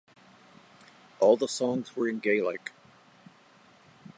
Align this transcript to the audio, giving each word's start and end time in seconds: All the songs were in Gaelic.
All 1.19 1.37
the 1.37 1.47
songs 1.47 1.95
were 1.95 2.07
in 2.09 2.17
Gaelic. 2.17 2.73